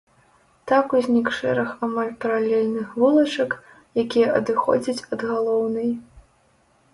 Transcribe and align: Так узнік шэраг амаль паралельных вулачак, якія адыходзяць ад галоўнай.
Так 0.69 0.85
узнік 0.99 1.27
шэраг 1.39 1.69
амаль 1.87 2.09
паралельных 2.25 2.87
вулачак, 3.03 3.51
якія 4.05 4.27
адыходзяць 4.41 4.97
ад 5.13 5.21
галоўнай. 5.35 5.89